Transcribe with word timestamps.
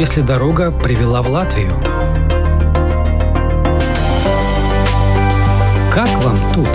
если 0.00 0.22
дорога 0.22 0.70
привела 0.70 1.20
в 1.20 1.28
Латвию? 1.30 1.74
Как 5.92 6.08
вам 6.24 6.38
тут? 6.54 6.68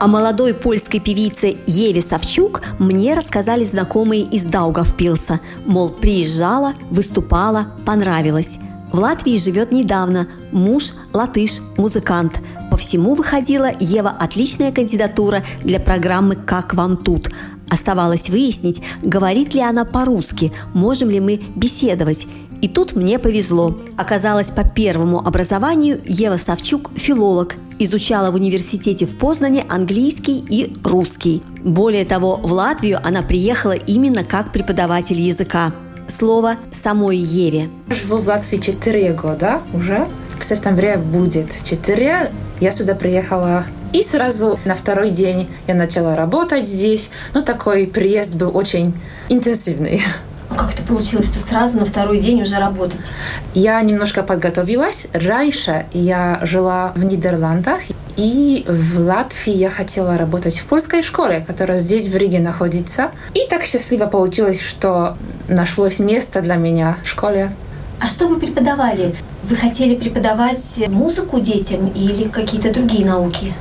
О 0.00 0.08
молодой 0.08 0.54
польской 0.54 0.98
певице 0.98 1.56
Еве 1.68 2.02
Савчук 2.02 2.62
мне 2.80 3.14
рассказали 3.14 3.62
знакомые 3.62 4.22
из 4.22 4.42
Даугавпилса. 4.42 5.38
Мол, 5.66 5.90
приезжала, 5.90 6.74
выступала, 6.90 7.68
понравилось. 7.84 8.58
В 8.90 8.98
Латвии 8.98 9.36
живет 9.38 9.70
недавно. 9.70 10.26
Муж– 10.50 10.94
латыш, 11.12 11.60
музыкант. 11.76 12.40
По 12.76 12.80
всему 12.80 13.14
выходила 13.14 13.70
Ева 13.80 14.10
отличная 14.10 14.70
кандидатура 14.70 15.42
для 15.64 15.80
программы 15.80 16.36
«Как 16.36 16.74
вам 16.74 16.98
тут?». 16.98 17.30
Оставалось 17.70 18.28
выяснить, 18.28 18.82
говорит 19.02 19.54
ли 19.54 19.62
она 19.62 19.86
по-русски, 19.86 20.52
можем 20.74 21.08
ли 21.08 21.18
мы 21.18 21.40
беседовать. 21.54 22.26
И 22.60 22.68
тут 22.68 22.94
мне 22.94 23.18
повезло. 23.18 23.78
Оказалось, 23.96 24.50
по 24.50 24.62
первому 24.62 25.26
образованию 25.26 26.02
Ева 26.04 26.36
Савчук– 26.36 26.90
филолог, 26.96 27.54
изучала 27.78 28.30
в 28.30 28.34
университете 28.34 29.06
в 29.06 29.16
Познане 29.16 29.64
английский 29.70 30.44
и 30.46 30.74
русский. 30.84 31.42
Более 31.64 32.04
того, 32.04 32.36
в 32.36 32.52
Латвию 32.52 33.00
она 33.02 33.22
приехала 33.22 33.72
именно 33.72 34.22
как 34.22 34.52
преподаватель 34.52 35.18
языка. 35.18 35.72
Слово 36.08 36.56
самой 36.72 37.16
Еве. 37.16 37.70
Живу 37.88 38.18
в 38.18 38.28
Латвии 38.28 38.58
4 38.58 39.14
года 39.14 39.62
уже. 39.72 40.06
В 40.38 40.44
сентябре 40.44 40.98
будет 40.98 41.48
4. 41.64 42.30
Я 42.60 42.70
сюда 42.70 42.94
приехала 42.94 43.64
и 43.92 44.02
сразу 44.02 44.58
на 44.64 44.74
второй 44.74 45.10
день 45.10 45.48
я 45.66 45.74
начала 45.74 46.16
работать 46.16 46.66
здесь. 46.66 47.10
Ну, 47.34 47.42
такой 47.42 47.86
приезд 47.86 48.34
был 48.34 48.56
очень 48.56 48.94
интенсивный. 49.28 50.02
А 50.48 50.54
как 50.54 50.74
это 50.74 50.82
получилось, 50.82 51.30
что 51.30 51.40
сразу 51.40 51.78
на 51.78 51.84
второй 51.84 52.18
день 52.18 52.42
уже 52.42 52.58
работать? 52.58 53.12
Я 53.54 53.80
немножко 53.82 54.22
подготовилась. 54.22 55.08
Раньше 55.12 55.86
я 55.92 56.40
жила 56.42 56.92
в 56.94 57.04
Нидерландах, 57.04 57.80
и 58.16 58.64
в 58.68 59.00
Латвии 59.00 59.54
я 59.54 59.70
хотела 59.70 60.16
работать 60.16 60.58
в 60.58 60.66
польской 60.66 61.02
школе, 61.02 61.44
которая 61.46 61.78
здесь 61.78 62.08
в 62.08 62.16
Риге 62.16 62.38
находится. 62.38 63.10
И 63.34 63.46
так 63.48 63.64
счастливо 63.64 64.06
получилось, 64.06 64.60
что 64.60 65.16
нашлось 65.48 65.98
место 65.98 66.42
для 66.42 66.56
меня 66.56 66.96
в 67.02 67.08
школе. 67.08 67.50
А 68.00 68.06
что 68.06 68.28
вы 68.28 68.38
преподавали? 68.38 69.16
Вы 69.44 69.56
хотели 69.56 69.94
преподавать 69.94 70.84
музыку 70.88 71.40
детям 71.40 71.88
или 71.88 72.28
какие-то 72.28 72.72
другие 72.72 73.06
науки? 73.06 73.54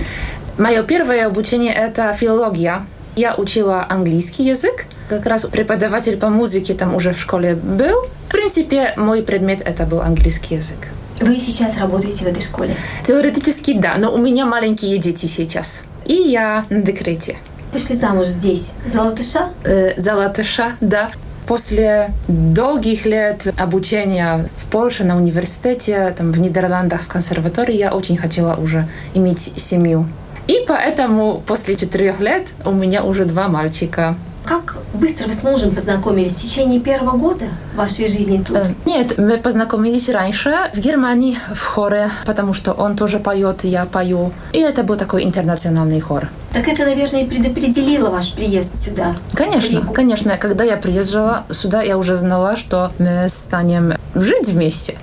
Мое 0.58 0.84
первое 0.84 1.26
обучение– 1.26 1.74
это 1.76 2.14
филология. 2.14 2.86
Я 3.16 3.36
учила 3.36 3.86
английский 3.88 4.44
язык. 4.44 4.86
Как 5.10 5.26
раз 5.26 5.46
преподаватель 5.46 6.18
по 6.18 6.30
музыке 6.30 6.74
там 6.74 6.96
уже 6.96 7.14
в 7.14 7.20
школе 7.20 7.56
был. 7.56 8.08
В 8.28 8.32
принципе, 8.32 8.94
мой 8.98 9.22
предмет– 9.22 9.62
это 9.66 9.86
был 9.86 10.02
английский 10.02 10.56
язык. 10.56 10.80
Вы 11.22 11.40
сейчас 11.40 11.78
работаете 11.78 12.26
в 12.26 12.28
этой 12.28 12.42
школе? 12.42 12.76
Теоретически 13.06 13.78
да, 13.78 13.96
но 13.98 14.14
у 14.14 14.18
меня 14.18 14.46
маленькие 14.46 14.98
дети 14.98 15.28
сейчас. 15.28 15.86
И 16.06 16.14
я 16.14 16.66
на 16.70 16.82
декрете. 16.82 17.38
Вышли 17.72 17.96
замуж 17.96 18.28
здесь, 18.28 18.72
за 18.86 19.02
латыша? 19.02 19.50
Э, 19.64 19.94
за 20.00 20.16
латыша, 20.16 20.74
да. 20.82 21.10
После 21.48 22.12
долгих 22.28 23.06
лет 23.06 23.48
обучения 23.58 24.50
в 24.58 24.66
Польше 24.66 25.04
на 25.04 25.16
университете, 25.16 26.14
там, 26.18 26.32
в 26.32 26.40
Нидерландах, 26.40 27.02
в 27.02 27.08
консерватории, 27.08 27.76
я 27.76 27.94
очень 27.94 28.18
хотела 28.18 28.56
уже 28.56 28.88
иметь 29.14 29.54
семью. 29.58 30.08
И 30.48 30.66
поэтому 30.68 31.44
после 31.46 31.76
четырех 31.76 32.20
лет 32.20 32.50
у 32.64 32.72
меня 32.72 33.04
уже 33.04 33.26
два 33.26 33.48
мальчика. 33.48 34.16
Как 34.46 34.78
быстро 34.94 35.28
вы 35.28 35.34
с 35.34 35.44
мужем 35.44 35.74
познакомились? 35.74 36.34
В 36.34 36.42
течение 36.42 36.80
первого 36.80 37.18
года 37.18 37.46
вашей 37.76 38.08
жизни 38.08 38.44
тут? 38.44 38.56
Э, 38.56 38.68
нет, 38.86 39.18
мы 39.18 39.38
познакомились 39.40 40.08
раньше 40.08 40.70
в 40.72 40.80
Германии 40.80 41.36
в 41.52 41.66
хоре, 41.66 42.12
потому 42.28 42.54
что 42.54 42.74
он 42.74 42.96
тоже 42.96 43.18
поет, 43.18 43.64
я 43.64 43.86
пою. 43.86 44.32
И 44.54 44.60
это 44.60 44.84
был 44.84 44.98
такой 44.98 45.24
интернациональный 45.24 46.00
хор. 46.00 46.30
Так 46.56 46.70
это, 46.70 46.86
наверное, 46.86 47.24
и 47.24 47.26
предопределило 47.26 48.10
ваш 48.10 48.32
приезд 48.32 48.82
сюда? 48.82 49.18
Конечно, 49.34 49.82
конечно. 49.94 50.38
Когда 50.38 50.64
я 50.64 50.78
приезжала 50.78 51.44
сюда, 51.52 51.82
я 51.82 51.98
уже 51.98 52.16
знала, 52.16 52.56
что 52.56 52.94
мы 52.98 53.28
станем 53.28 53.98
жить 54.16 54.48
вместе. 54.48 54.96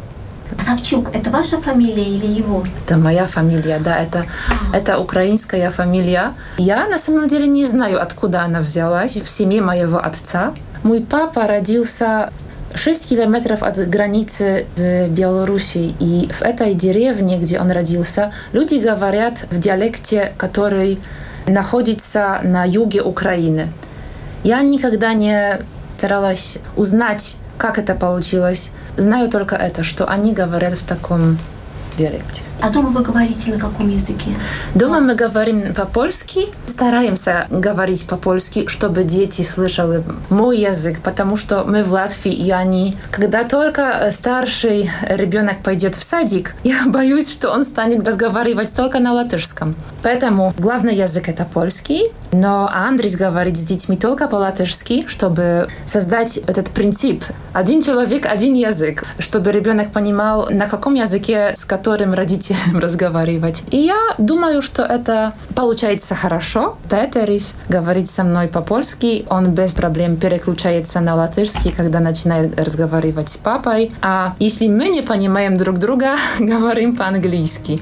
Савчук, 0.59 1.11
это 1.15 1.29
ваша 1.29 1.59
фамилия 1.59 2.05
или 2.05 2.25
его? 2.25 2.65
Это 2.87 2.97
моя 2.97 3.27
фамилия, 3.27 3.79
да, 3.81 3.99
это, 3.99 4.25
а. 4.49 4.75
это 4.75 4.99
украинская 4.99 5.71
фамилия. 5.71 6.33
Я 6.57 6.87
на 6.89 6.99
самом 6.99 7.29
деле 7.29 7.47
не 7.47 7.67
знаю, 7.67 8.01
откуда 8.01 8.45
она 8.45 8.61
взялась 8.61 9.17
в 9.17 9.29
семье 9.29 9.61
моего 9.61 9.99
отца. 9.99 10.55
Мой 10.83 11.01
папа 11.03 11.47
родился 11.47 12.33
6 12.75 13.11
километров 13.11 13.63
от 13.63 13.77
границы 13.91 14.65
с 14.75 15.07
Белоруссией. 15.09 15.95
И 16.01 16.31
в 16.33 16.41
этой 16.41 16.73
деревне, 16.73 17.39
где 17.39 17.61
он 17.61 17.71
родился, 17.71 18.33
люди 18.53 18.77
говорят 18.77 19.45
в 19.51 19.61
диалекте, 19.61 20.33
который 20.39 20.99
находится 21.47 22.41
на 22.42 22.64
юге 22.64 23.03
Украины. 23.03 23.69
Я 24.44 24.60
никогда 24.62 25.14
не 25.14 25.60
старалась 25.97 26.58
узнать, 26.76 27.36
как 27.58 27.78
это 27.78 27.94
получилось. 27.94 28.72
Знаю 28.97 29.30
только 29.30 29.54
это, 29.56 29.84
что 29.84 30.06
они 30.06 30.32
говорят 30.32 30.75
в 30.75 30.84
таком 30.84 31.38
диалекте. 31.97 32.42
А 32.62 32.71
дома 32.71 32.91
вы 32.91 33.03
говорите 33.03 33.50
на 33.50 33.59
каком 33.59 33.89
языке? 33.89 34.31
Дома 34.77 35.00
мы 35.00 35.17
говорим 35.17 35.75
по-польски. 35.75 36.47
Стараемся 36.69 37.49
говорить 37.50 38.06
по-польски, 38.06 38.69
чтобы 38.69 39.03
дети 39.03 39.43
слышали 39.43 40.05
мой 40.31 40.59
язык, 40.61 41.01
потому 41.01 41.37
что 41.37 41.65
мы 41.65 41.83
в 41.83 41.91
Латвии, 41.91 42.33
и 42.33 42.53
они... 42.53 42.97
Когда 43.11 43.43
только 43.43 44.09
старший 44.12 44.89
ребенок 45.09 45.59
пойдет 45.65 45.97
в 45.97 46.05
садик, 46.05 46.55
я 46.62 46.84
боюсь, 46.87 47.33
что 47.33 47.51
он 47.51 47.65
станет 47.65 48.06
разговаривать 48.06 48.72
только 48.75 49.01
на 49.01 49.12
латышском. 49.12 49.75
Поэтому 50.05 50.55
главный 50.56 50.95
язык 50.95 51.28
это 51.28 51.45
польский, 51.45 52.12
но 52.31 52.71
Андрис 52.72 53.17
говорит 53.17 53.59
с 53.59 53.65
детьми 53.65 53.97
только 53.97 54.28
по-латышски, 54.28 55.06
чтобы 55.09 55.67
создать 55.84 56.37
этот 56.37 56.71
принцип. 56.71 57.25
Один 57.53 57.83
человек, 57.83 58.25
один 58.25 58.55
язык, 58.55 59.05
чтобы 59.19 59.51
ребенок 59.51 59.91
понимал, 59.91 60.49
на 60.49 60.69
каком 60.69 60.95
языке, 60.95 61.55
с 61.56 61.65
которым 61.65 62.15
родители 62.15 62.52
разговаривать. 62.75 63.65
И 63.71 63.79
я 63.79 64.15
думаю, 64.19 64.63
что 64.63 64.83
это 64.83 65.35
получается 65.55 66.15
хорошо. 66.15 66.77
Петерис 66.91 67.57
говорит 67.69 68.11
со 68.11 68.25
мной 68.25 68.49
по-польски, 68.49 69.27
он 69.29 69.51
без 69.53 69.73
проблем 69.73 70.17
переключается 70.17 71.01
на 71.01 71.15
латышский, 71.15 71.73
когда 71.73 72.01
начинает 72.01 72.59
разговаривать 72.59 73.31
с 73.31 73.37
папой. 73.37 73.93
А 74.01 74.35
если 74.39 74.69
мы 74.69 74.89
не 74.89 75.03
понимаем 75.03 75.57
друг 75.57 75.79
друга, 75.79 76.17
говорим 76.39 76.97
по-английски. 76.97 77.81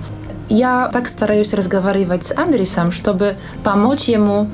Я 0.49 0.91
так 0.93 1.07
стараюсь 1.07 1.55
разговаривать 1.55 2.25
с 2.25 2.37
Андресом, 2.37 2.91
чтобы 2.91 3.37
помочь 3.63 4.09
ему 4.09 4.49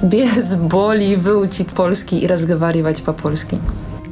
без 0.00 0.54
боли 0.54 1.16
выучить 1.16 1.68
польский 1.70 2.20
и 2.20 2.26
разговаривать 2.26 3.02
по-польски. 3.02 3.58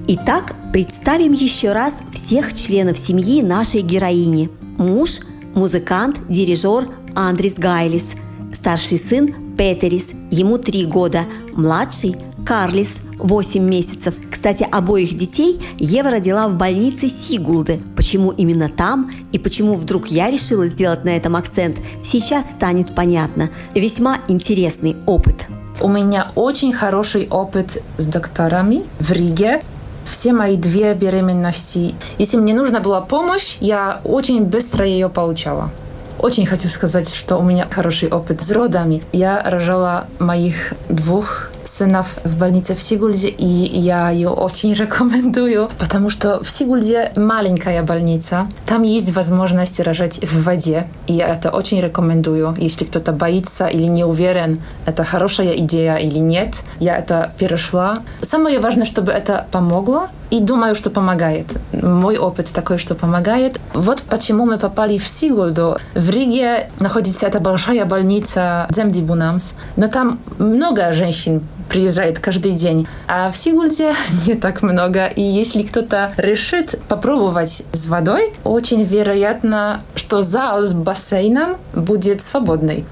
Итак, 0.09 0.55
представим 0.73 1.33
еще 1.33 1.73
раз 1.73 1.99
всех 2.13 2.55
членов 2.55 2.99
семьи 2.99 3.43
нашей 3.43 3.83
героини. 3.83 4.51
Муж 4.79 5.21
музыкант, 5.59 6.21
дирижер 6.29 6.89
Андрис 7.15 7.55
Гайлис, 7.55 8.13
старший 8.55 8.99
сын 8.99 9.57
Петерис, 9.57 10.13
ему 10.31 10.57
три 10.57 10.87
года, 10.87 11.25
младший 11.53 12.17
Карлис, 12.47 13.01
8 13.19 13.63
месяцев. 13.63 14.15
Кстати, 14.31 14.67
обоих 14.71 15.15
детей 15.15 15.61
Ева 15.79 16.11
родила 16.11 16.49
в 16.49 16.57
больнице 16.57 17.09
Сигулды. 17.09 17.81
Почему 17.97 18.31
именно 18.31 18.69
там 18.69 19.11
и 19.33 19.39
почему 19.39 19.75
вдруг 19.75 20.07
я 20.07 20.31
решила 20.31 20.69
сделать 20.69 21.05
на 21.05 21.11
этом 21.11 21.35
акцент, 21.35 21.81
сейчас 22.05 22.51
станет 22.51 22.95
понятно. 22.95 23.51
Весьма 23.75 24.21
интересный 24.29 24.97
опыт. 25.07 25.47
У 25.81 25.89
меня 25.89 26.31
очень 26.37 26.73
хороший 26.73 27.27
опыт 27.29 27.83
с 27.99 28.07
докторами 28.07 28.85
в 29.01 29.13
Риге 29.13 29.63
все 30.09 30.33
мои 30.33 30.57
две 30.57 30.95
беременности. 30.95 31.95
Если 32.19 32.37
мне 32.37 32.55
нужна 32.55 32.81
была 32.81 33.01
помощь, 33.01 33.57
я 33.61 34.01
очень 34.05 34.45
быстро 34.45 34.87
ее 34.87 35.09
получала. 35.09 35.71
Очень 36.19 36.47
хочу 36.47 36.69
сказать, 36.69 37.15
что 37.15 37.37
у 37.37 37.43
меня 37.43 37.69
хороший 37.71 38.09
опыт 38.09 38.43
с 38.43 38.51
родами. 38.51 39.03
Я 39.13 39.41
рожала 39.45 40.07
моих 40.19 40.75
двух 40.89 41.51
сынов 41.69 42.17
в 42.25 42.37
больнице 42.39 42.75
в 42.75 42.83
Сигульде, 42.83 43.29
и 43.29 43.47
я 43.47 44.11
ее 44.11 44.31
очень 44.31 44.75
рекомендую, 44.83 45.71
потому 45.79 46.11
что 46.11 46.43
в 46.43 46.51
Сигульде 46.51 47.13
маленькая 47.17 47.83
больница, 47.83 48.47
там 48.67 48.83
есть 48.83 49.13
возможность 49.15 49.81
рожать 49.81 50.19
в 50.25 50.43
воде, 50.45 50.89
и 51.07 51.15
я 51.15 51.29
это 51.29 51.51
очень 51.51 51.81
рекомендую. 51.81 52.55
Если 52.59 52.85
кто-то 52.85 53.13
боится 53.13 53.67
или 53.67 53.85
не 53.85 54.05
уверен, 54.05 54.61
это 54.87 55.05
хорошая 55.05 55.57
идея 55.59 55.97
или 55.97 56.19
нет, 56.19 56.63
я 56.81 56.97
это 56.97 57.33
перешла. 57.39 58.03
Самое 58.23 58.59
важное, 58.59 58.87
чтобы 58.87 59.13
это 59.13 59.47
помогло, 59.51 60.09
И 60.31 60.41
думаю, 60.41 60.75
что 60.75 60.91
помогает. 60.91 61.47
Мой 61.73 62.19
опыт 62.19 62.53
такой, 62.53 62.77
что 62.77 62.95
помогает. 62.95 63.59
Вот 63.73 64.03
почему 64.03 64.45
мы 64.45 64.59
попали 64.59 64.99
в 64.99 65.09
Сигулду. 65.09 65.79
В 65.95 66.11
Риге 66.11 66.69
находится 66.81 67.27
эта 67.27 67.41
большая 67.41 67.87
больница 67.87 68.67
Земдибунамс. 68.71 69.55
Но 69.77 69.87
там 69.89 70.19
много 70.39 70.93
женщин 70.93 71.41
приезжает 71.69 72.19
каждый 72.19 72.53
день. 72.53 72.87
А 73.07 73.31
в 73.31 73.37
Сигульде 73.37 73.95
не 74.27 74.35
так 74.35 74.63
много. 74.63 75.07
И 75.07 75.23
если 75.23 75.63
кто-то 75.63 76.13
решит 76.17 76.79
попробовать 76.89 77.63
с 77.73 77.87
водой, 77.87 78.33
очень 78.45 78.83
вероятно, 78.85 79.83
что 79.95 80.23
зал 80.23 80.67
с 80.67 80.75
бассейном 80.75 81.57
будет 81.75 82.23
свободный. 82.23 82.85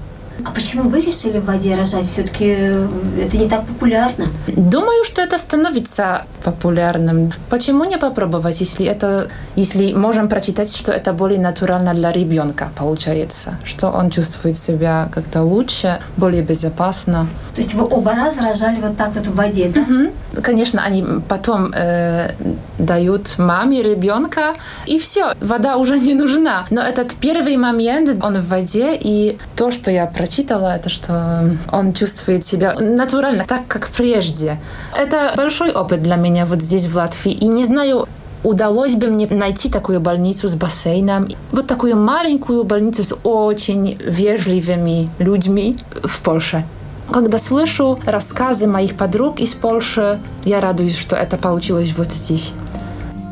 А 0.45 0.51
почему 0.51 0.83
вы 0.83 1.01
решили 1.01 1.39
в 1.39 1.45
воде 1.45 1.75
рожать? 1.75 2.05
Все-таки 2.05 2.55
э, 2.57 2.87
это 3.19 3.37
не 3.37 3.49
так 3.49 3.65
популярно. 3.65 4.27
Думаю, 4.47 5.03
что 5.03 5.21
это 5.21 5.39
становится 5.39 6.25
популярным. 6.47 7.31
Почему 7.49 7.83
не 7.83 7.97
попробовать, 7.97 8.61
если 8.61 8.85
это, 8.85 9.27
если 9.57 9.93
можем 9.93 10.29
прочитать, 10.29 10.73
что 10.73 10.93
это 10.93 11.11
более 11.11 11.39
натурально 11.39 11.93
для 11.93 12.11
ребенка 12.11 12.69
получается, 12.77 13.57
что 13.65 13.89
он 13.89 14.09
чувствует 14.09 14.57
себя 14.57 15.09
как-то 15.11 15.41
лучше, 15.41 15.99
более 16.15 16.43
безопасно. 16.43 17.27
То 17.55 17.61
есть 17.61 17.73
вы 17.73 17.83
оба 17.83 18.13
раза 18.13 18.41
рожали 18.47 18.79
вот 18.79 18.95
так 18.95 19.13
вот 19.15 19.27
в 19.27 19.35
воде, 19.35 19.71
да? 19.73 19.81
Угу. 19.81 20.41
Конечно, 20.41 20.83
они 20.83 21.03
потом 21.27 21.73
э, 21.73 22.31
дают 22.77 23.37
маме 23.37 23.81
ребенка, 23.81 24.53
и 24.85 24.97
все, 24.99 25.33
вода 25.41 25.75
уже 25.77 25.99
не 25.99 26.13
нужна. 26.13 26.65
Но 26.69 26.81
этот 26.81 27.13
первый 27.15 27.57
момент, 27.57 28.23
он 28.23 28.39
в 28.39 28.47
воде, 28.47 28.95
и 28.95 29.37
то, 29.55 29.71
что 29.71 29.91
я 29.91 30.05
прочитала, 30.05 30.75
это 30.75 30.89
что 30.89 31.49
он 31.71 31.93
чувствует 31.93 32.45
себя 32.45 32.75
натурально, 32.79 33.43
так, 33.47 33.67
как 33.67 33.89
прежде. 33.89 34.57
Это 34.95 35.33
большой 35.35 35.71
опыт 35.71 36.01
для 36.01 36.15
меня 36.15 36.36
вот 36.45 36.61
здесь, 36.61 36.87
в 36.87 36.95
Латвии. 36.95 37.31
И 37.31 37.47
не 37.47 37.63
знаю, 37.65 38.07
удалось 38.43 38.95
бы 38.95 39.07
мне 39.07 39.27
найти 39.27 39.69
такую 39.69 39.99
больницу 39.99 40.47
с 40.47 40.55
бассейном. 40.55 41.29
Вот 41.51 41.67
такую 41.67 41.95
маленькую 41.97 42.63
больницу 42.63 43.03
с 43.03 43.15
очень 43.23 43.97
вежливыми 44.03 45.09
людьми 45.19 45.77
в 46.03 46.21
Польше. 46.21 46.65
Когда 47.11 47.39
слышу 47.39 47.99
рассказы 48.05 48.67
моих 48.67 48.95
подруг 48.95 49.39
из 49.39 49.53
Польши, 49.53 50.19
я 50.43 50.59
радуюсь, 50.59 50.97
что 50.97 51.15
это 51.15 51.37
получилось 51.37 51.93
вот 51.97 52.11
здесь. 52.11 52.51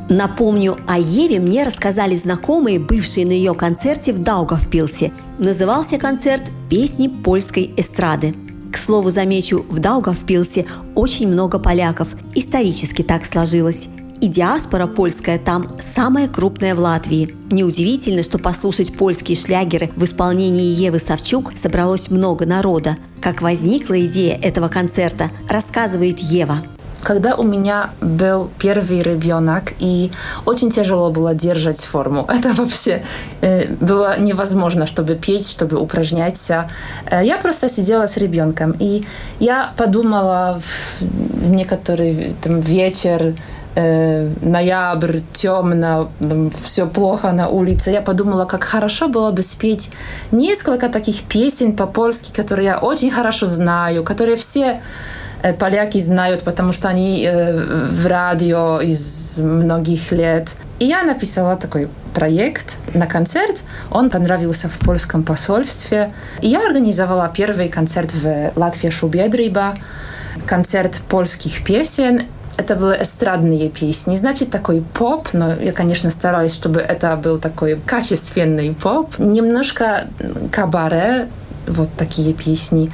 Напомню, 0.08 0.78
о 0.88 1.00
Еве 1.00 1.40
мне 1.40 1.64
рассказали 1.64 2.16
знакомые, 2.16 2.80
бывшие 2.80 3.26
на 3.26 3.32
ее 3.32 3.54
концерте 3.56 4.14
в 4.14 4.20
Даугавпилсе. 4.20 5.12
Назывался 5.40 5.98
концерт 5.98 6.44
«Песни 6.70 7.08
польской 7.08 7.74
эстрады». 7.76 8.36
К 8.76 8.78
слову, 8.78 9.10
замечу, 9.10 9.66
в 9.70 9.80
Даугавпилсе 9.80 10.66
очень 10.96 11.30
много 11.30 11.60
поляков. 11.60 12.10
Исторически 12.36 13.04
так 13.04 13.24
сложилось. 13.24 13.88
И 14.20 14.28
диаспора 14.28 14.86
польская 14.86 15.40
там 15.40 15.72
самая 15.80 16.28
крупная 16.28 16.76
в 16.76 16.80
Латвии. 16.80 17.34
Неудивительно, 17.52 18.22
что 18.22 18.38
послушать 18.38 18.94
польские 18.94 19.38
шлягеры 19.38 19.92
в 19.96 20.04
исполнении 20.04 20.74
Евы 20.74 21.00
Савчук 21.00 21.54
собралось 21.56 22.10
много 22.10 22.46
народа. 22.46 22.98
Как 23.22 23.42
возникла 23.42 23.98
идея 24.06 24.38
этого 24.38 24.68
концерта, 24.68 25.32
рассказывает 25.48 26.20
Ева. 26.20 26.66
Когда 27.06 27.36
у 27.36 27.44
меня 27.44 27.92
был 28.02 28.50
первый 28.58 29.04
ребенок, 29.04 29.74
и 29.78 30.12
очень 30.46 30.72
тяжело 30.72 31.12
было 31.12 31.36
держать 31.36 31.80
форму. 31.80 32.26
Это 32.30 32.54
вообще 32.54 33.04
э, 33.42 33.68
было 33.80 34.20
невозможно, 34.20 34.88
чтобы 34.88 35.14
петь, 35.14 35.48
чтобы 35.48 35.78
упражняться. 35.78 36.68
Э, 37.06 37.24
я 37.24 37.38
просто 37.38 37.70
сидела 37.70 38.08
с 38.08 38.18
ребенком, 38.18 38.76
и 38.80 39.06
я 39.40 39.72
подумала 39.78 40.60
в 41.00 41.50
некоторый 41.52 42.36
там, 42.42 42.60
вечер, 42.62 43.36
э, 43.76 44.28
ноябрь, 44.42 45.20
темно, 45.32 46.10
все 46.64 46.88
плохо 46.88 47.32
на 47.32 47.50
улице. 47.50 47.92
Я 47.92 48.02
подумала, 48.02 48.46
как 48.46 48.64
хорошо 48.64 49.08
было 49.10 49.32
бы 49.32 49.44
спеть 49.44 49.92
несколько 50.32 50.90
таких 50.90 51.22
песен 51.22 51.76
по-польски, 51.76 52.32
которые 52.36 52.66
я 52.66 52.80
очень 52.80 53.12
хорошо 53.12 53.46
знаю, 53.46 54.04
которые 54.04 54.38
все 54.38 54.82
поляки 55.60 56.00
знают, 56.00 56.44
потому 56.44 56.74
что 56.74 56.88
они 56.90 57.30
в 57.32 58.08
радио 58.08 58.82
из 58.82 59.38
многих 59.38 60.12
лет. 60.12 60.56
И 60.80 60.86
я 60.86 61.04
написала 61.04 61.56
такой 61.56 61.90
проект 62.14 62.78
на 62.94 63.08
концерт. 63.08 63.64
Он 63.92 64.10
понравился 64.10 64.70
в 64.70 64.78
польском 64.80 65.24
посольстве. 65.24 66.14
И 66.42 66.48
я 66.48 66.66
организовала 66.66 67.32
первый 67.34 67.70
концерт 67.70 68.14
в 68.14 68.52
Латвии 68.56 68.90
Шубедриба. 68.90 69.78
Концерт 70.46 71.00
польских 71.08 71.64
песен. 71.64 72.24
Это 72.58 72.76
были 72.76 73.04
эстрадные 73.04 73.70
песни, 73.70 74.16
значит 74.16 74.50
такой 74.50 74.82
поп, 74.82 75.28
но 75.34 75.56
я, 75.56 75.74
конечно, 75.74 76.10
старалась, 76.10 76.54
чтобы 76.54 76.80
это 76.80 77.14
был 77.18 77.38
такой 77.38 77.76
качественный 77.76 78.74
поп. 78.74 79.20
Немножко 79.20 80.08
кабаре, 80.54 81.28
вот 81.68 81.90
такие 81.98 82.34
песни. 82.34 82.94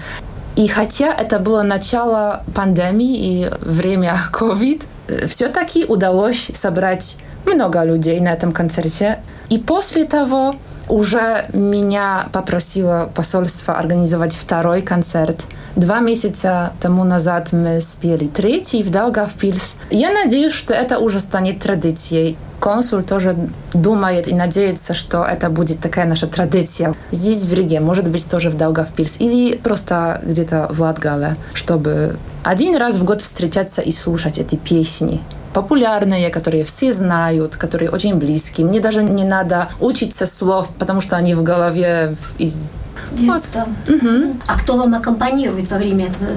И 0.55 0.67
хотя 0.67 1.13
это 1.13 1.39
было 1.39 1.63
начало 1.63 2.43
пандемии 2.53 3.43
и 3.43 3.51
время 3.61 4.17
COVID, 4.33 4.83
все-таки 5.27 5.85
удалось 5.85 6.51
собрать 6.53 7.17
много 7.45 7.83
людей 7.83 8.19
на 8.19 8.33
этом 8.33 8.51
концерте. 8.51 9.19
И 9.49 9.57
после 9.57 10.05
того 10.05 10.55
уже 10.87 11.45
меня 11.53 12.29
попросило 12.31 13.09
посольство 13.13 13.77
организовать 13.77 14.35
второй 14.35 14.81
концерт. 14.81 15.45
Два 15.75 15.99
месяца 15.99 16.73
тому 16.81 17.03
назад 17.03 17.53
мы 17.53 17.79
спели 17.81 18.27
третий 18.27 18.83
в 18.83 18.91
Даугавпилс. 18.91 19.77
Я 19.89 20.11
надеюсь, 20.11 20.53
что 20.53 20.73
это 20.73 20.99
уже 20.99 21.19
станет 21.19 21.59
традицией. 21.59 22.37
Консул 22.59 23.01
тоже 23.01 23.35
думает 23.73 24.27
и 24.27 24.35
надеется, 24.35 24.93
что 24.93 25.23
это 25.23 25.49
будет 25.49 25.79
такая 25.79 26.05
наша 26.05 26.27
традиция. 26.27 26.93
Здесь, 27.11 27.45
в 27.45 27.53
Риге, 27.53 27.79
может 27.79 28.07
быть, 28.07 28.29
тоже 28.29 28.49
в 28.49 28.57
Даугавпилс 28.57 29.15
или 29.19 29.55
просто 29.55 30.21
где-то 30.23 30.67
в 30.71 30.81
Латгале, 30.81 31.37
чтобы 31.53 32.17
один 32.43 32.75
раз 32.75 32.97
в 32.97 33.05
год 33.05 33.21
встречаться 33.21 33.81
и 33.81 33.91
слушать 33.91 34.37
эти 34.37 34.55
песни 34.55 35.21
популярные, 35.53 36.29
которые 36.29 36.63
все 36.63 36.91
знают, 36.91 37.55
которые 37.55 37.89
очень 37.89 38.15
близкие. 38.15 38.65
Мне 38.65 38.79
даже 38.79 39.03
не 39.03 39.23
надо 39.23 39.69
учиться 39.79 40.25
слов, 40.25 40.69
потому 40.77 41.01
что 41.01 41.15
они 41.15 41.35
в 41.35 41.43
голове 41.43 42.15
из 42.37 42.71
с 43.01 43.11
детства. 43.11 43.65
Вот. 43.87 43.95
Угу. 43.95 44.35
А 44.47 44.59
кто 44.59 44.77
вам 44.77 44.93
аккомпанирует 44.95 45.71
во 45.71 45.77
время 45.77 46.07
этого 46.07 46.31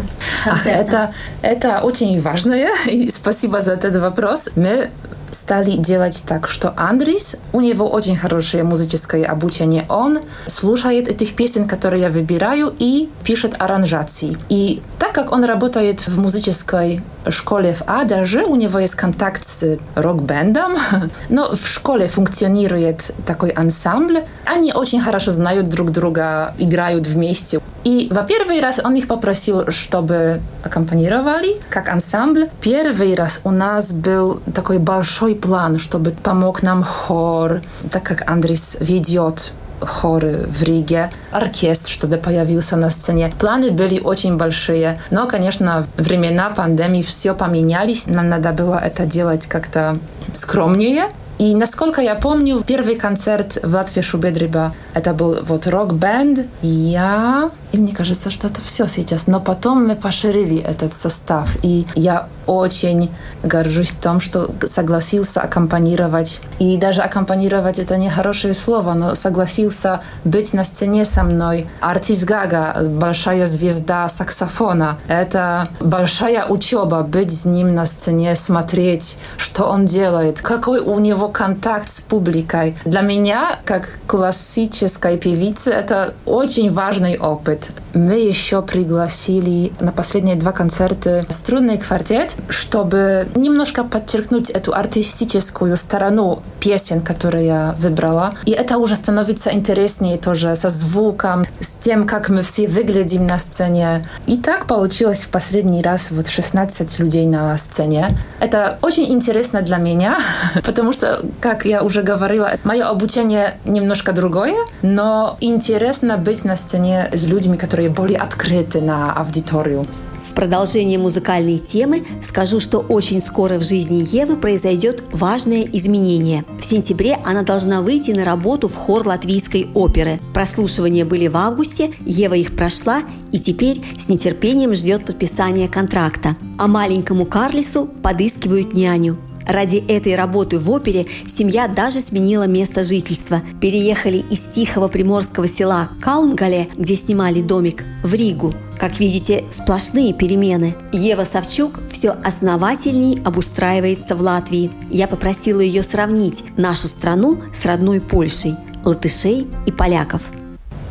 концерта? 0.45 1.13
Это, 1.43 1.77
это 1.77 1.81
очень 1.83 2.21
важное, 2.21 2.71
и 2.87 3.11
спасибо 3.11 3.61
за 3.61 3.75
этот 3.75 3.97
вопрос. 3.97 4.49
Мы 4.57 4.91
стали 5.35 5.77
делать 5.77 6.23
так, 6.27 6.49
что 6.49 6.73
Андрис, 6.77 7.37
у 7.53 7.61
него 7.61 7.89
очень 7.89 8.17
хорошее 8.17 8.65
музическое 8.65 9.25
обучение, 9.25 9.85
он 9.89 10.21
слушает 10.47 11.09
этих 11.09 11.35
песен, 11.35 11.67
которые 11.67 12.03
я 12.03 12.11
выбираю, 12.11 12.75
и 12.79 13.11
пишет 13.25 13.55
аранжации. 13.59 14.37
И 14.49 14.83
так 14.99 15.13
как 15.13 15.33
он 15.33 15.45
работает 15.45 16.07
в 16.07 16.19
музической 16.19 17.03
школе 17.31 17.75
в 17.75 17.83
Адаже, 17.87 18.45
у 18.45 18.57
него 18.57 18.79
есть 18.79 18.95
контакт 18.95 19.47
с 19.47 19.79
рок-бендом, 19.95 20.77
но 21.29 21.55
в 21.57 21.67
школе 21.67 22.09
функционирует 22.09 23.13
такой 23.27 23.51
ансамбль. 23.51 24.25
Они 24.45 24.73
очень 24.73 25.01
хорошо 25.01 25.31
знают 25.31 25.69
друг 25.69 25.91
друга, 25.91 26.55
играют 26.59 27.07
вместе. 27.07 27.61
И 27.85 28.09
во 28.11 28.23
первый 28.23 28.61
раз 28.61 28.81
он 28.83 28.95
их 28.95 29.07
попросил, 29.07 29.71
чтобы 29.71 30.41
аккомпанировали 30.63 31.57
как 31.69 31.89
ансамбль. 31.89 32.49
Первый 32.61 33.15
раз 33.15 33.41
у 33.45 33.51
нас 33.51 33.93
был 33.93 34.41
такой 34.55 34.79
большой 34.79 35.24
план, 35.33 35.79
чтобы 35.79 36.11
помог 36.11 36.63
нам 36.63 36.85
хор, 36.85 37.63
так 37.91 38.03
как 38.03 38.29
Андрис 38.31 38.77
ведет 38.81 39.53
хоры 39.81 40.47
в 40.47 40.63
Риге, 40.63 41.11
оркестр, 41.31 41.91
чтобы 41.91 42.17
появился 42.17 42.77
на 42.77 42.91
сцене. 42.91 43.33
Планы 43.39 43.71
были 43.71 44.01
очень 44.01 44.37
большие, 44.37 45.01
но, 45.11 45.27
конечно, 45.27 45.87
времена 45.97 46.51
пандемии 46.51 47.03
все 47.03 47.35
поменялись. 47.35 48.07
Нам 48.07 48.29
надо 48.29 48.53
было 48.53 48.77
это 48.77 49.07
делать 49.07 49.47
как-то 49.47 49.99
скромнее. 50.33 51.11
И 51.45 51.55
насколько 51.55 52.01
я 52.01 52.15
помню, 52.15 52.65
первый 52.67 52.97
концерт 52.97 53.59
в 53.63 53.75
Латвии 53.75 54.01
Шубедриба 54.01 54.75
это 54.95 55.13
был 55.13 55.41
вот 55.43 55.67
рок-бенд. 55.67 56.47
Я 56.63 57.51
и 57.75 57.77
мне 57.77 57.93
кажется, 57.93 58.31
что 58.31 58.47
это 58.47 58.61
все 58.63 58.87
сейчас. 58.87 59.27
Но 59.27 59.41
потом 59.41 59.85
мы 59.89 59.97
поширили 59.97 60.59
этот 60.59 60.95
состав. 60.95 61.57
И 61.63 61.89
я 61.97 62.29
очень 62.47 63.11
горжусь 63.43 63.95
том, 63.95 64.21
что 64.21 64.49
согласился 64.71 65.41
аккомпанировать. 65.41 66.41
И 66.61 66.77
даже 66.77 67.01
аккомпанировать 67.01 67.81
это 67.81 67.97
не 67.97 68.09
хорошее 68.09 68.55
слово, 68.55 68.93
но 68.93 69.17
согласился 69.17 70.03
быть 70.23 70.53
на 70.53 70.63
сцене 70.63 71.05
со 71.05 71.25
мной. 71.25 71.67
Артист 71.81 72.23
Гага, 72.23 72.77
большая 72.89 73.49
звезда 73.49 74.09
саксофона. 74.09 74.99
Это 75.09 75.69
большая 75.81 76.47
учеба 76.47 77.03
быть 77.03 77.37
с 77.37 77.45
ним 77.45 77.75
на 77.75 77.87
сцене, 77.87 78.37
смотреть, 78.37 79.19
что 79.37 79.65
он 79.65 79.87
делает, 79.87 80.41
какой 80.43 80.79
у 80.79 81.01
него 81.01 81.29
контакт 81.35 81.91
с 81.91 82.01
публикой. 82.01 82.77
Для 82.85 83.01
меня, 83.01 83.59
как 83.65 83.99
классической 84.07 85.19
певицы, 85.19 85.71
это 85.71 86.15
очень 86.25 86.71
важный 86.71 87.19
опыт. 87.19 87.73
Мы 87.93 88.21
еще 88.21 88.63
пригласили 88.63 89.73
на 89.81 89.91
последние 89.91 90.37
два 90.37 90.53
концерта 90.53 91.25
струнный 91.29 91.77
квартет, 91.77 92.35
чтобы 92.49 93.29
немножко 93.35 93.83
подчеркнуть 93.83 94.51
эту 94.51 94.75
артистическую 94.75 95.77
сторону 95.77 96.43
песен, 96.61 97.01
которые 97.01 97.47
я 97.47 97.75
выбрала. 97.81 98.35
И 98.45 98.53
это 98.53 98.79
уже 98.79 98.95
становится 98.95 99.53
интереснее 99.53 100.19
тоже 100.19 100.55
со 100.55 100.71
звуком, 100.71 101.45
с 101.59 101.74
тем, 101.85 102.07
как 102.07 102.31
мы 102.31 102.43
все 102.43 102.67
выглядим 102.67 103.27
на 103.27 103.39
сцене. 103.39 104.09
И 104.27 104.39
так 104.39 104.67
получилось 104.67 105.25
в 105.25 105.29
последний 105.29 105.83
раз 105.83 106.11
вот 106.11 106.29
16 106.29 106.99
людей 106.99 107.27
на 107.27 107.59
сцене. 107.59 108.17
Это 108.41 108.79
очень 108.81 109.13
интересно 109.13 109.61
для 109.61 109.77
меня, 109.77 110.19
потому 110.65 110.95
что, 110.95 111.23
как 111.41 111.67
я 111.67 111.83
уже 111.83 112.03
говорила, 112.03 112.53
мое 112.65 112.87
обучение 112.87 113.59
немножко 113.67 114.13
другое, 114.13 114.57
но 114.81 115.37
интересно 115.41 116.17
быть 116.17 116.45
на 116.45 116.57
сцене 116.57 117.11
с 117.13 117.27
людьми, 117.27 117.59
которые 117.59 117.91
более 117.91 118.19
открыты 118.19 118.81
на 118.81 119.13
аудиторию. 119.13 119.87
Продолжение 120.35 120.99
музыкальной 120.99 121.59
темы 121.59 122.05
скажу, 122.23 122.59
что 122.59 122.79
очень 122.79 123.21
скоро 123.21 123.59
в 123.59 123.63
жизни 123.63 124.05
Евы 124.05 124.37
произойдет 124.37 125.03
важное 125.13 125.63
изменение. 125.63 126.45
В 126.61 126.65
сентябре 126.65 127.19
она 127.25 127.43
должна 127.43 127.81
выйти 127.83 128.11
на 128.11 128.25
работу 128.25 128.69
в 128.69 128.75
хор 128.75 129.07
латвийской 129.07 129.69
оперы. 129.75 130.21
Прослушивания 130.33 131.05
были 131.05 131.29
в 131.29 131.37
августе, 131.37 131.93
Ева 132.05 132.35
их 132.35 132.57
прошла 132.57 133.03
и 133.33 133.39
теперь 133.39 133.83
с 133.99 134.09
нетерпением 134.09 134.75
ждет 134.75 135.05
подписания 135.05 135.69
контракта. 135.69 136.37
А 136.59 136.67
маленькому 136.67 137.27
Карлису 137.27 137.87
подыскивают 138.03 138.75
няню. 138.75 139.19
Ради 139.47 139.77
этой 139.89 140.15
работы 140.15 140.59
в 140.59 140.71
опере 140.71 141.07
семья 141.29 141.69
даже 141.69 142.01
сменила 142.01 142.45
место 142.45 142.83
жительства. 142.83 143.43
Переехали 143.61 144.19
из 144.31 144.41
тихого 144.41 144.89
приморского 144.89 145.49
села 145.49 145.89
Калмгале, 146.01 146.69
где 146.77 146.97
снимали 146.97 147.43
домик, 147.43 147.85
в 148.03 148.15
Ригу. 148.15 148.55
Как 148.79 148.99
видите, 148.99 149.45
сплошные 149.51 150.13
перемены. 150.13 150.75
Ева 150.93 151.25
Савчук 151.25 151.81
все 151.91 152.17
основательней 152.25 153.21
обустраивается 153.25 154.17
в 154.17 154.21
Латвии. 154.21 154.71
Я 154.91 155.07
попросила 155.07 155.61
ее 155.61 155.83
сравнить 155.83 156.45
нашу 156.57 156.89
страну 156.89 157.39
с 157.53 157.65
родной 157.67 158.01
Польшей, 158.01 158.57
латышей 158.85 159.47
и 159.67 159.71
поляков. 159.71 160.23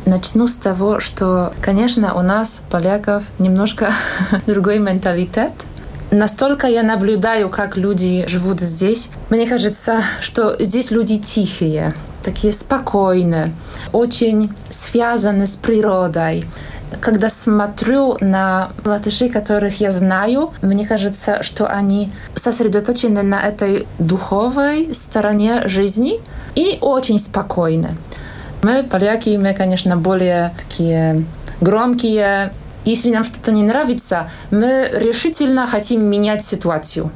Начну 0.06 0.48
с 0.48 0.54
того, 0.54 1.00
что, 1.00 1.54
конечно, 1.62 2.14
у 2.14 2.20
нас, 2.20 2.62
поляков, 2.70 3.24
немножко 3.38 3.94
другой 4.46 4.78
менталитет– 4.78 5.52
Настолько 6.14 6.68
я 6.68 6.84
наблюдаю, 6.84 7.48
как 7.48 7.76
люди 7.76 8.24
живут 8.28 8.60
здесь. 8.60 9.10
Мне 9.30 9.48
кажется, 9.48 10.00
что 10.20 10.54
здесь 10.62 10.92
люди 10.92 11.18
тихие, 11.18 11.92
такие 12.22 12.52
спокойные, 12.52 13.52
очень 13.90 14.52
связаны 14.70 15.48
с 15.48 15.56
природой. 15.56 16.46
Когда 17.00 17.28
смотрю 17.28 18.16
на 18.20 18.70
латышей, 18.84 19.28
которых 19.28 19.80
я 19.80 19.90
знаю, 19.90 20.52
мне 20.62 20.86
кажется, 20.86 21.42
что 21.42 21.66
они 21.66 22.12
сосредоточены 22.36 23.22
на 23.22 23.42
этой 23.44 23.88
духовой 23.98 24.94
стороне 24.94 25.66
жизни 25.66 26.20
и 26.54 26.78
очень 26.80 27.18
спокойны. 27.18 27.96
Мы, 28.62 28.84
поляки, 28.84 29.36
мы, 29.36 29.52
конечно, 29.52 29.96
более 29.96 30.54
такие 30.62 31.24
громкие, 31.60 32.52
если 32.84 33.10
нам 33.10 33.24
что-то 33.24 33.52
не 33.52 33.62
нравится, 33.62 34.30
мы 34.50 34.88
решительно 34.92 35.66
хотим 35.66 36.04
менять 36.04 36.44
ситуацию. 36.44 37.10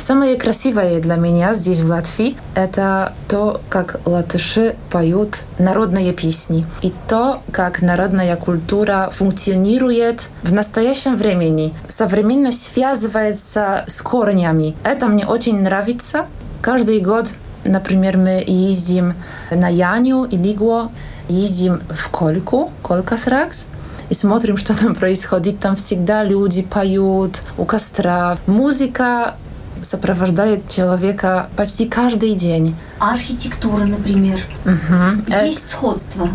Самое 0.00 0.36
красивое 0.36 0.98
для 1.00 1.16
меня 1.16 1.52
здесь, 1.52 1.80
в 1.80 1.90
Латвии, 1.90 2.36
это 2.54 3.12
то, 3.28 3.60
как 3.68 4.00
латыши 4.06 4.74
поют 4.90 5.40
народные 5.58 6.14
песни. 6.14 6.64
И 6.80 6.90
то, 7.06 7.42
как 7.52 7.82
народная 7.82 8.34
культура 8.36 9.10
функционирует 9.12 10.28
в 10.42 10.54
настоящем 10.54 11.16
времени. 11.16 11.74
Современность 11.88 12.72
связывается 12.72 13.84
с 13.86 14.00
корнями. 14.00 14.74
Это 14.84 15.06
мне 15.06 15.26
очень 15.26 15.60
нравится. 15.60 16.26
Каждый 16.62 17.00
год, 17.00 17.28
например, 17.64 18.16
мы 18.16 18.42
ездим 18.46 19.14
на 19.50 19.68
Яню 19.68 20.24
и 20.24 20.36
Лигуо, 20.36 20.90
ездим 21.28 21.82
в 21.90 22.08
Кольку, 22.08 22.72
Колкасракс, 22.82 23.68
и 24.10 24.14
смотрим, 24.14 24.56
что 24.58 24.78
там 24.78 24.94
происходит. 24.94 25.60
Там 25.60 25.76
всегда 25.76 26.22
люди 26.22 26.62
поют 26.62 27.42
у 27.56 27.64
костра. 27.64 28.36
Музыка 28.46 29.36
сопровождает 29.82 30.68
человека 30.68 31.48
почти 31.56 31.88
каждый 31.88 32.34
день. 32.34 32.76
Архитектура, 32.98 33.84
например. 33.84 34.38
Угу. 34.66 35.32
Есть 35.42 35.70
сходство. 35.70 36.28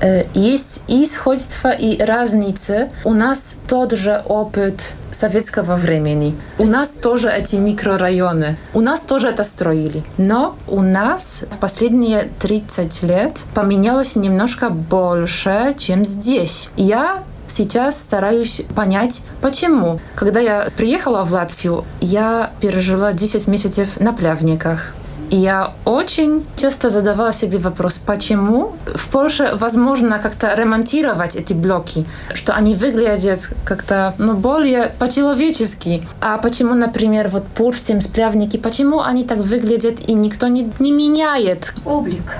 Э, 0.00 0.24
есть 0.34 0.82
и 0.88 1.06
сходство, 1.06 1.70
и 1.70 2.02
разницы. 2.02 2.90
У 3.04 3.14
нас 3.14 3.56
тот 3.66 3.92
же 3.92 4.22
опыт 4.26 4.92
советского 5.20 5.76
времени. 5.76 6.34
У 6.58 6.64
нас 6.64 6.90
тоже 6.90 7.30
эти 7.30 7.56
микрорайоны. 7.56 8.56
У 8.72 8.80
нас 8.80 9.00
тоже 9.00 9.28
это 9.28 9.44
строили. 9.44 10.02
Но 10.16 10.56
у 10.66 10.80
нас 10.80 11.44
в 11.50 11.58
последние 11.58 12.30
30 12.40 13.02
лет 13.02 13.40
поменялось 13.54 14.16
немножко 14.16 14.70
больше, 14.70 15.74
чем 15.78 16.04
здесь. 16.04 16.70
Я 16.76 17.22
сейчас 17.48 18.00
стараюсь 18.00 18.62
понять, 18.74 19.22
почему. 19.42 20.00
Когда 20.14 20.40
я 20.40 20.70
приехала 20.76 21.24
в 21.24 21.32
Латвию, 21.32 21.84
я 22.00 22.52
пережила 22.60 23.12
10 23.12 23.46
месяцев 23.48 24.00
на 24.00 24.12
плавниках. 24.12 24.94
И 25.30 25.36
я 25.36 25.72
очень 25.84 26.44
часто 26.56 26.90
задавала 26.90 27.32
себе 27.32 27.58
вопрос, 27.58 27.98
почему 27.98 28.72
в 28.86 29.08
Польше 29.10 29.52
возможно 29.54 30.18
как-то 30.18 30.52
ремонтировать 30.54 31.36
эти 31.36 31.52
блоки, 31.52 32.04
что 32.34 32.52
они 32.54 32.74
выглядят 32.74 33.48
как-то 33.64 34.14
ну, 34.18 34.34
более 34.34 34.92
по-человечески. 34.98 36.06
А 36.20 36.38
почему, 36.38 36.74
например, 36.74 37.28
вот 37.28 37.46
Пурсим, 37.46 38.00
сплявники, 38.00 38.56
почему 38.56 39.00
они 39.00 39.24
так 39.24 39.38
выглядят 39.38 40.00
и 40.00 40.14
никто 40.14 40.48
не, 40.48 40.70
не 40.80 40.90
меняет? 40.90 41.74
Облик. 41.84 42.38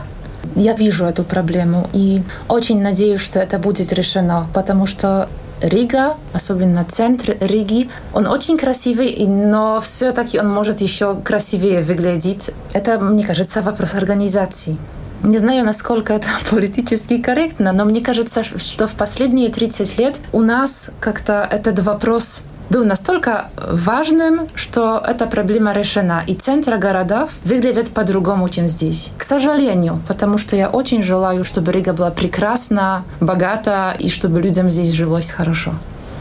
Я 0.57 0.73
вижу 0.73 1.05
эту 1.05 1.23
проблему 1.23 1.89
и 1.93 2.23
очень 2.49 2.83
надеюсь, 2.83 3.21
что 3.21 3.39
это 3.39 3.59
будет 3.59 3.93
решено, 3.93 4.49
потому 4.53 4.87
что 4.87 5.29
Рига, 5.61 6.17
особенно 6.33 6.85
центр 6.85 7.37
Риги, 7.41 7.91
он 8.13 8.27
очень 8.27 8.57
красивый, 8.57 9.27
но 9.27 9.81
все-таки 9.81 10.39
он 10.41 10.49
может 10.49 10.81
еще 10.81 11.17
красивее 11.17 11.83
выглядеть. 11.83 12.51
Это, 12.73 12.99
мне 12.99 13.25
кажется, 13.25 13.63
вопрос 13.63 13.95
организации. 13.95 14.77
Не 15.23 15.37
знаю, 15.37 15.65
насколько 15.65 16.15
это 16.15 16.29
политически 16.51 17.21
корректно, 17.21 17.73
но 17.73 17.85
мне 17.85 18.01
кажется, 18.01 18.43
что 18.43 18.87
в 18.87 18.93
последние 18.95 19.51
30 19.51 19.99
лет 19.99 20.17
у 20.33 20.41
нас 20.41 20.91
как-то 20.99 21.47
этот 21.51 21.79
вопрос 21.81 22.43
был 22.71 22.85
настолько 22.85 23.51
важным, 23.57 24.49
что 24.55 25.03
эта 25.07 25.27
проблема 25.27 25.73
решена. 25.73 26.23
И 26.27 26.35
центры 26.35 26.79
городов 26.79 27.31
выглядят 27.45 27.91
по-другому, 27.91 28.49
чем 28.49 28.69
здесь. 28.69 29.13
К 29.19 29.25
сожалению, 29.25 30.01
потому 30.09 30.39
что 30.39 30.57
я 30.57 30.69
очень 30.71 31.03
желаю, 31.03 31.45
чтобы 31.45 31.73
Рига 31.73 31.93
была 31.93 32.11
прекрасна, 32.11 33.05
богата 33.21 33.95
и 33.99 34.09
чтобы 34.09 34.41
людям 34.41 34.71
здесь 34.71 34.93
жилось 34.93 35.31
хорошо. 35.31 35.73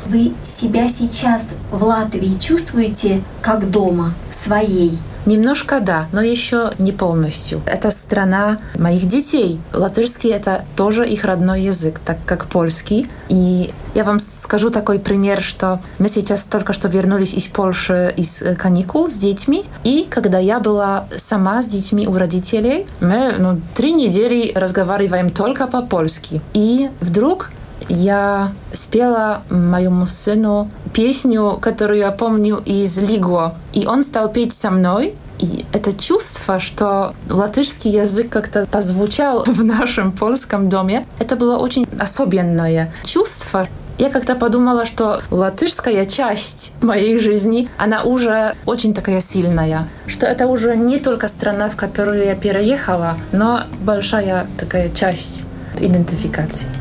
Вы 0.06 0.34
себя 0.44 0.88
сейчас 0.88 1.54
в 1.72 1.84
Латвии 1.84 2.40
чувствуете 2.40 3.22
как 3.42 3.70
дома, 3.70 4.14
своей? 4.32 4.98
Немножко 5.26 5.80
да, 5.80 6.08
но 6.12 6.22
еще 6.22 6.72
не 6.80 6.92
полностью. 6.92 7.62
Это 7.66 7.92
страна 7.92 8.60
моих 8.76 9.08
детей. 9.08 9.60
Латышский— 9.74 10.30
это 10.32 10.66
тоже 10.76 11.08
их 11.08 11.26
родной 11.26 11.62
язык, 11.62 12.00
так 12.04 12.18
как 12.26 12.48
польский. 12.48 13.08
И 13.28 13.74
я 13.94 14.04
вам 14.04 14.20
скажу 14.20 14.70
такой 14.70 15.00
пример, 15.00 15.42
что 15.42 15.80
мы 15.98 16.10
сейчас 16.10 16.44
только 16.44 16.74
что 16.74 16.88
вернулись 16.88 17.34
из 17.34 17.48
Польши 17.48 18.14
из 18.16 18.42
э, 18.42 18.56
каникул 18.56 19.10
с 19.10 19.16
детьми. 19.16 19.66
И 19.84 20.08
когда 20.10 20.40
я 20.40 20.60
была 20.60 21.08
сама 21.18 21.64
с 21.64 21.68
детьми 21.68 22.08
у 22.08 22.18
родителей, 22.18 22.88
мы 23.00 23.36
ну, 23.38 23.60
три 23.76 23.94
недели 23.94 24.52
разговариваем 24.56 25.30
только 25.30 25.68
по-польски. 25.68 26.42
И 26.54 26.90
вдруг 27.02 27.52
я 27.88 28.52
спела 28.74 29.44
моему 29.50 30.06
сыну 30.06 30.70
песню, 30.94 31.58
которую 31.62 32.00
я 32.00 32.12
помню 32.12 32.62
из 32.66 32.98
Лиго. 32.98 33.56
И 33.74 33.86
он 33.86 34.04
стал 34.04 34.30
петь 34.30 34.54
со 34.54 34.72
мной. 34.72 35.16
И 35.38 35.66
это 35.72 35.94
чувство, 35.94 36.60
что 36.60 37.14
латышский 37.30 37.92
язык 37.92 38.30
как-то 38.30 38.66
позвучал 38.66 39.44
в 39.48 39.64
нашем 39.64 40.12
польском 40.12 40.68
доме, 40.68 41.06
это 41.18 41.36
было 41.36 41.58
очень 41.58 41.88
особенное 41.98 42.92
чувство. 43.06 43.68
Я 43.98 44.10
как-то 44.10 44.36
подумала, 44.36 44.86
что 44.86 45.22
латышская 45.30 46.06
часть 46.06 46.74
моей 46.82 47.20
жизни, 47.20 47.70
она 47.78 48.04
уже 48.04 48.56
очень 48.66 48.94
такая 48.94 49.20
сильная, 49.20 49.90
что 50.08 50.26
это 50.26 50.48
уже 50.48 50.78
не 50.78 51.00
только 51.00 51.28
страна, 51.28 51.70
в 51.70 51.76
которую 51.76 52.24
я 52.24 52.36
переехала, 52.36 53.18
но 53.34 53.64
большая 53.82 54.48
такая 54.58 54.90
часть 54.90 55.46
идентификации. 55.78 56.79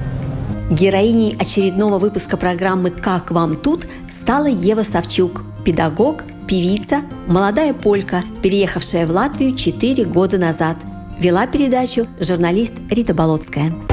Героиней 0.70 1.34
очередного 1.38 1.98
выпуска 1.98 2.36
программы 2.36 2.90
«Как 2.90 3.30
вам 3.30 3.56
тут» 3.56 3.86
стала 4.10 4.46
Ева 4.46 4.82
Савчук, 4.82 5.42
педагог, 5.64 6.24
Певица– 6.46 7.02
молодая 7.26 7.72
полька, 7.72 8.22
переехавшая 8.42 9.06
в 9.06 9.10
Латвию 9.10 9.54
4 9.54 10.04
года 10.04 10.38
назад. 10.38 10.76
Вела 11.18 11.46
передачу 11.46 12.06
журналист 12.20 12.74
Рита 12.90 13.14
Болотская. 13.14 13.87